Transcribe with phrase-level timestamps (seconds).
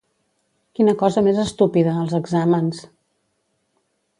[0.77, 2.81] Quina cosa més estúpida, els exàmens!